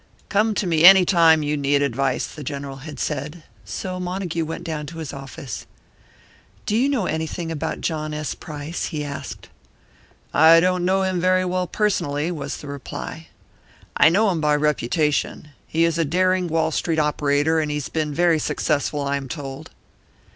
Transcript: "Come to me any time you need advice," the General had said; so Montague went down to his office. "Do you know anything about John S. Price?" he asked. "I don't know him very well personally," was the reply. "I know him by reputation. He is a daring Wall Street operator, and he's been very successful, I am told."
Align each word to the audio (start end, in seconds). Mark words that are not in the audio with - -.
"Come 0.29 0.55
to 0.55 0.65
me 0.65 0.83
any 0.83 1.05
time 1.05 1.43
you 1.43 1.55
need 1.55 1.83
advice," 1.83 2.25
the 2.25 2.43
General 2.43 2.77
had 2.77 2.99
said; 2.99 3.43
so 3.63 3.99
Montague 3.99 4.45
went 4.45 4.63
down 4.63 4.87
to 4.87 4.97
his 4.97 5.13
office. 5.13 5.67
"Do 6.65 6.75
you 6.75 6.89
know 6.89 7.05
anything 7.05 7.51
about 7.51 7.81
John 7.81 8.11
S. 8.11 8.33
Price?" 8.33 8.85
he 8.85 9.03
asked. 9.03 9.49
"I 10.33 10.59
don't 10.59 10.85
know 10.85 11.03
him 11.03 11.21
very 11.21 11.45
well 11.45 11.67
personally," 11.67 12.31
was 12.31 12.57
the 12.57 12.67
reply. 12.67 13.27
"I 13.95 14.09
know 14.09 14.31
him 14.31 14.41
by 14.41 14.55
reputation. 14.55 15.49
He 15.67 15.83
is 15.85 15.99
a 15.99 16.03
daring 16.03 16.47
Wall 16.47 16.71
Street 16.71 16.97
operator, 16.97 17.59
and 17.59 17.69
he's 17.69 17.89
been 17.89 18.11
very 18.11 18.39
successful, 18.39 19.01
I 19.01 19.17
am 19.17 19.29
told." 19.29 19.69